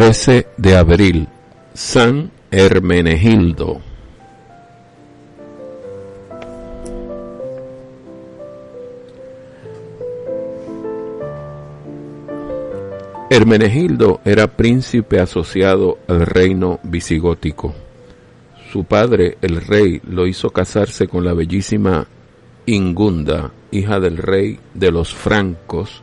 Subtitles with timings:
[0.00, 1.28] 13 de abril,
[1.74, 3.82] San Hermenegildo.
[13.28, 17.74] Hermenegildo era príncipe asociado al reino visigótico.
[18.72, 22.06] Su padre, el rey, lo hizo casarse con la bellísima
[22.64, 26.02] Ingunda, hija del rey de los francos,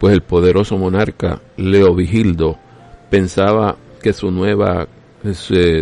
[0.00, 2.58] pues el poderoso monarca Leovigildo
[3.12, 4.88] pensaba que su nueva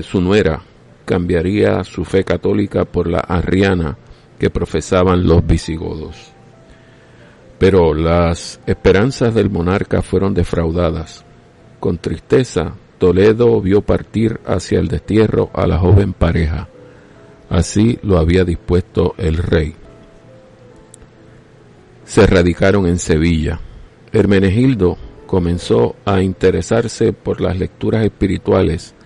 [0.03, 0.63] su nuera
[1.05, 3.97] cambiaría su fe católica por la arriana
[4.37, 6.33] que profesaban los visigodos.
[7.57, 11.25] Pero las esperanzas del monarca fueron defraudadas.
[11.79, 16.67] Con tristeza, Toledo vio partir hacia el destierro a la joven pareja.
[17.49, 19.77] Así lo había dispuesto el rey.
[22.05, 23.61] Se radicaron en Sevilla.
[24.13, 24.99] Hermenegildo
[25.31, 28.97] comenzó a interesarse por las lecturas espirituales,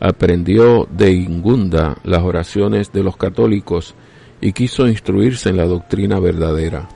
[0.00, 3.94] aprendió de Ingunda las oraciones de los católicos
[4.40, 6.88] y quiso instruirse en la doctrina verdadera.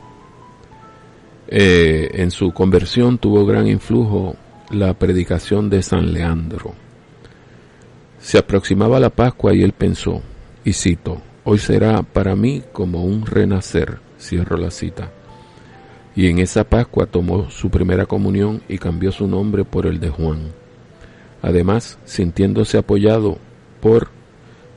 [1.46, 4.36] Eh, en su conversión tuvo gran influjo
[4.70, 6.72] la predicación de San Leandro.
[8.18, 10.22] Se aproximaba la Pascua y él pensó,
[10.64, 15.12] y cito, hoy será para mí como un renacer, cierro la cita
[16.14, 20.10] y en esa Pascua tomó su primera comunión y cambió su nombre por el de
[20.10, 20.52] Juan.
[21.42, 23.38] Además, sintiéndose apoyado
[23.80, 24.08] por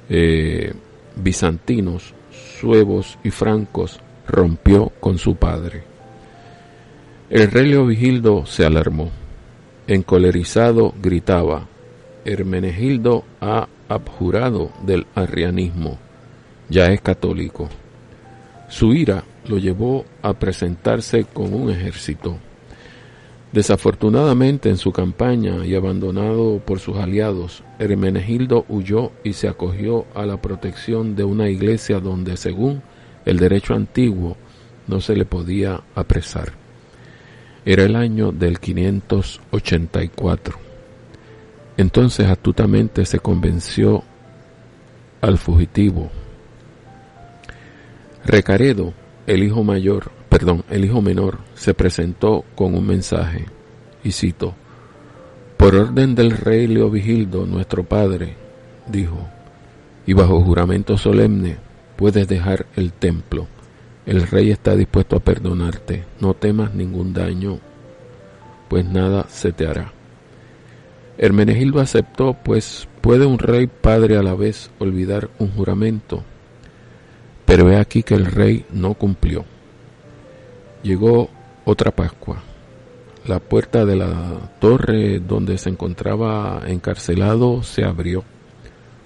[0.10, 0.74] eh,
[1.16, 2.14] bizantinos,
[2.60, 5.84] suevos y francos, rompió con su padre.
[7.30, 9.12] El rey Leovigildo se alarmó.
[9.88, 11.68] Encolerizado gritaba,
[12.26, 15.98] Hermenegildo ha abjurado del arrianismo,
[16.70, 17.70] ya es católico.
[18.70, 22.38] Su ira lo llevó a presentarse con un ejército.
[23.52, 30.26] Desafortunadamente en su campaña y abandonado por sus aliados, Hermenegildo huyó y se acogió a
[30.26, 32.82] la protección de una iglesia donde, según
[33.26, 34.38] el derecho antiguo,
[34.88, 36.54] no se le podía apresar.
[37.64, 40.58] Era el año del 584.
[41.78, 44.04] Entonces astutamente se convenció
[45.22, 46.10] al fugitivo.
[48.26, 48.94] Recaredo
[49.26, 53.46] el hijo mayor, perdón, el hijo menor se presentó con un mensaje
[54.04, 54.54] y citó,
[55.58, 58.36] por orden del rey Leovigildo, nuestro padre,
[58.88, 59.28] dijo,
[60.06, 61.58] y bajo juramento solemne
[61.96, 63.48] puedes dejar el templo.
[64.06, 67.60] El rey está dispuesto a perdonarte, no temas ningún daño,
[68.68, 69.94] pues nada se te hará.
[71.18, 76.26] Hermenegildo aceptó, pues puede un rey padre a la vez olvidar un juramento
[77.54, 79.46] pero he aquí que el rey no cumplió.
[80.82, 81.30] Llegó
[81.66, 82.42] otra Pascua.
[83.28, 88.24] La puerta de la torre donde se encontraba encarcelado se abrió.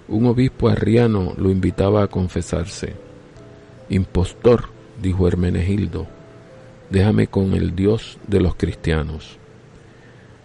[0.08, 2.96] Un obispo arriano lo invitaba a confesarse.
[3.90, 4.69] Impostor,
[5.02, 6.08] dijo Hermenegildo,
[6.90, 9.40] déjame con el Dios de los cristianos.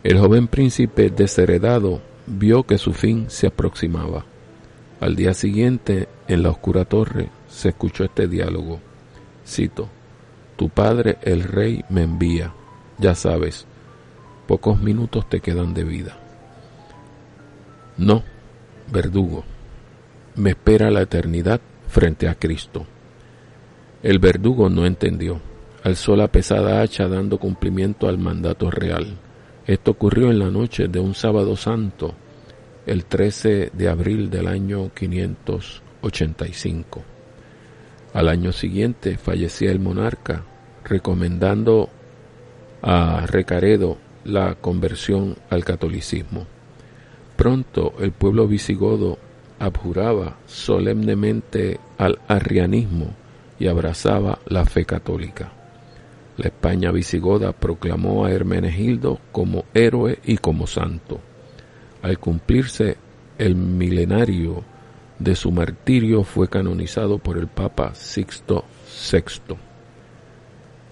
[0.03, 4.25] El joven príncipe desheredado vio que su fin se aproximaba.
[4.99, 8.81] Al día siguiente, en la oscura torre, se escuchó este diálogo.
[9.47, 9.89] Cito,
[10.57, 12.53] Tu padre el rey me envía,
[12.99, 13.67] ya sabes,
[14.47, 16.19] pocos minutos te quedan de vida.
[17.97, 18.23] No,
[18.91, 19.45] verdugo,
[20.35, 22.87] me espera la eternidad frente a Cristo.
[24.03, 25.41] El verdugo no entendió,
[25.84, 29.19] alzó la pesada hacha dando cumplimiento al mandato real.
[29.66, 32.15] Esto ocurrió en la noche de un sábado santo,
[32.87, 37.05] el 13 de abril del año 585.
[38.14, 40.42] Al año siguiente fallecía el monarca,
[40.84, 41.88] recomendando
[42.82, 46.47] a Recaredo la conversión al catolicismo.
[47.36, 49.18] Pronto el pueblo visigodo
[49.59, 53.14] abjuraba solemnemente al arrianismo
[53.59, 55.53] y abrazaba la fe católica.
[56.36, 61.20] La España visigoda proclamó a Hermenegildo como héroe y como santo.
[62.03, 62.97] Al cumplirse
[63.38, 64.64] el milenario
[65.18, 68.64] de su martirio fue canonizado por el Papa Sixto
[69.10, 69.56] VI.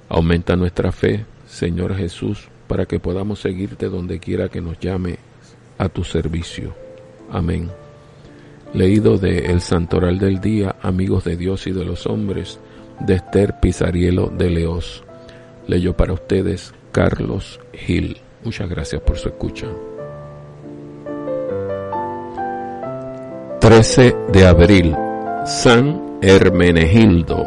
[0.09, 5.19] Aumenta nuestra fe Señor Jesús, para que podamos seguirte donde quiera que nos llame
[5.79, 6.75] a tu servicio.
[7.31, 7.69] Amén.
[8.73, 12.61] Leído de El Santoral del Día, Amigos de Dios y de los Hombres,
[13.01, 15.03] de Esther Pizarielo de Leos.
[15.67, 18.19] Leyó para ustedes Carlos Gil.
[18.45, 19.67] Muchas gracias por su escucha.
[23.81, 24.95] 13 de abril,
[25.47, 27.47] San Hermenegildo.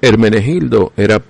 [0.00, 1.20] Hermenegildo era